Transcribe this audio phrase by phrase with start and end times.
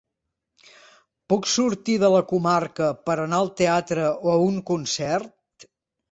[1.33, 5.67] Puc sortir de la comarca per anar al teatre o a un concert?